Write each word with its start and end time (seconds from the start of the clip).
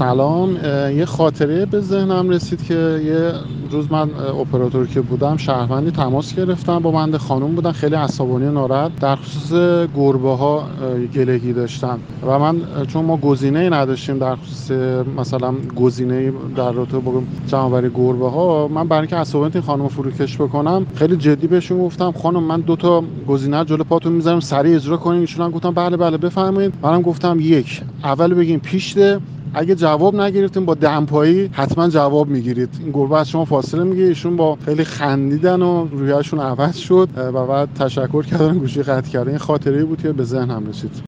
سلام 0.00 0.56
یه 0.96 1.04
خاطره 1.04 1.66
به 1.66 1.80
ذهنم 1.80 2.28
رسید 2.28 2.64
که 2.64 3.00
یه 3.04 3.32
روز 3.70 3.92
من 3.92 4.10
اپراتور 4.40 4.86
که 4.86 5.00
بودم 5.00 5.36
شهروندی 5.36 5.90
تماس 5.90 6.34
گرفتم 6.34 6.78
با 6.78 6.90
بنده 6.90 7.18
خانم 7.18 7.54
بودن 7.54 7.72
خیلی 7.72 7.94
عصبانی 7.94 8.46
و 8.46 8.52
ناراحت. 8.52 8.96
در 8.96 9.16
خصوص 9.16 9.52
گربه 9.96 10.36
ها 10.36 10.64
گلگی 11.14 11.52
داشتن. 11.52 11.98
و 12.26 12.38
من 12.38 12.56
چون 12.88 13.04
ما 13.04 13.16
گزینه 13.16 13.70
نداشتیم 13.70 14.18
در 14.18 14.36
خصوص 14.36 14.70
مثلا 15.18 15.54
گزینه 15.76 16.32
در 16.56 16.72
رابطه 16.72 16.98
با 16.98 17.22
جمعآوری 17.46 17.90
گربه 17.94 18.30
ها 18.30 18.68
من 18.68 18.88
برای 18.88 19.00
اینکه 19.00 19.16
عصبانیت 19.16 19.56
این 19.56 19.64
خانم 19.64 19.88
فروکش 19.88 20.36
بکنم 20.36 20.86
خیلی 20.94 21.16
جدی 21.16 21.46
بهشون 21.46 21.78
گفتم 21.78 22.12
خانم 22.12 22.42
من 22.42 22.60
دو 22.60 22.76
تا 22.76 23.04
گزینه 23.28 23.64
جلو 23.64 23.84
پاتون 23.84 24.12
می‌ذارم 24.12 24.40
سریع 24.40 24.76
اجرا 24.76 24.96
کنین. 24.96 25.20
ایشون 25.20 25.50
گفتم 25.50 25.70
بله 25.70 25.96
بله 25.96 26.16
بفرمایید. 26.16 26.74
منم 26.82 27.02
گفتم 27.02 27.36
یک 27.40 27.82
اول 28.04 28.34
بگیم 28.34 28.58
پیشته 28.58 29.20
اگه 29.54 29.74
جواب 29.74 30.16
نگرفتیم 30.16 30.64
با 30.64 30.74
دمپایی 30.74 31.50
حتما 31.52 31.88
جواب 31.88 32.28
می‌گیرید. 32.28 32.68
این 32.80 32.90
گربه 32.92 33.18
از 33.18 33.28
شما 33.28 33.44
فاصله 33.44 33.84
میگه 33.84 34.02
ایشون 34.02 34.36
با 34.36 34.58
خیلی 34.64 34.84
خندیدن 34.84 35.62
و 35.62 35.88
رویشون 35.92 36.40
عوض 36.40 36.76
شد 36.76 37.08
و 37.16 37.46
بعد 37.46 37.68
تشکر 37.74 38.22
کردن 38.22 38.58
گوشی 38.58 38.82
قطع 38.82 39.10
کردن. 39.10 39.28
این 39.28 39.38
خاطره 39.38 39.84
بود 39.84 40.02
که 40.02 40.12
به 40.12 40.24
ذهنم 40.24 40.66
رسید. 40.66 40.90